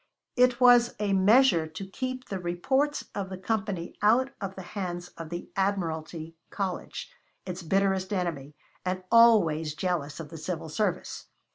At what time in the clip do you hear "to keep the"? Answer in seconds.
1.67-2.39